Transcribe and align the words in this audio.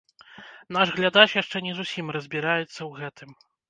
Наш 0.77 0.87
глядач 0.97 1.27
яшчэ 1.41 1.57
не 1.69 1.77
зусім 1.83 2.05
разбіраецца 2.19 2.69
ў 2.73 2.91
гэтым. 3.01 3.29